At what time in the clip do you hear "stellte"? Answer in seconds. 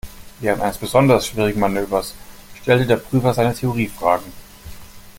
2.59-2.87